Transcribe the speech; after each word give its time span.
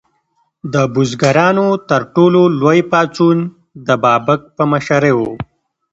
د 0.73 0.75
بزګرانو 0.93 1.67
تر 1.89 2.01
ټولو 2.15 2.41
لوی 2.59 2.79
پاڅون 2.91 3.37
د 3.87 3.89
بابک 4.03 4.41
په 4.55 4.63
مشرۍ 4.71 5.13
و. 5.15 5.19